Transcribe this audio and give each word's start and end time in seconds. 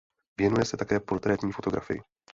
Věnuje 0.39 0.65
se 0.65 0.77
také 0.77 0.99
portrétní 0.99 1.51
fotografii. 1.51 2.01